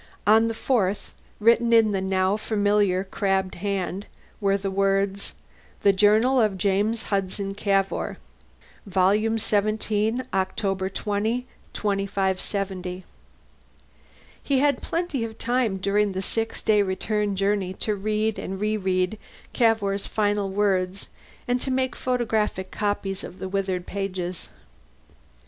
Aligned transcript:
On 0.25 0.47
the 0.47 0.55
fourth, 0.55 1.13
written 1.39 1.71
in 1.71 1.91
the 1.91 2.01
now 2.01 2.35
familiar 2.35 3.03
crabbed 3.03 3.53
hand, 3.61 4.07
were 4.39 4.57
the 4.57 4.71
words: 4.71 5.35
_The 5.85 5.95
Journal 5.95 6.41
of 6.41 6.57
James 6.57 7.03
Hudson 7.13 7.53
Cavour. 7.53 8.17
Volume 8.87 9.37
17 9.37 10.23
October 10.33 10.89
20, 10.89 11.45
2570 11.73 12.97
_He 14.43 14.57
had 14.57 14.81
plenty 14.81 15.23
of 15.23 15.37
time, 15.37 15.77
during 15.77 16.13
the 16.13 16.23
six 16.23 16.63
day 16.63 16.81
return 16.81 17.35
journey, 17.35 17.71
to 17.75 17.93
read 17.95 18.39
and 18.39 18.59
re 18.59 18.75
read 18.77 19.19
Cavour's 19.53 20.07
final 20.07 20.49
words 20.49 21.09
and 21.47 21.61
to 21.61 21.69
make 21.69 21.95
photographic 21.95 22.71
copies 22.71 23.23
of 23.23 23.37
the 23.37 23.47
withered 23.47 23.81
old 23.81 23.85
pages. 23.85 24.49